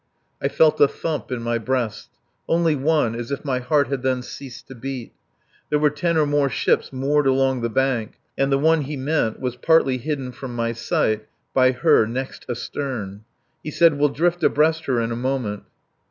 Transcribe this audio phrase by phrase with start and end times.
[0.41, 2.09] I felt a thump in my breast
[2.49, 5.13] only one, as if my heart had then ceased to beat.
[5.69, 9.39] There were ten or more ships moored along the bank, and the one he meant
[9.39, 13.25] was partly hidden away from my sight by her next astern.
[13.63, 15.65] He said: "We'll drift abreast her in a moment."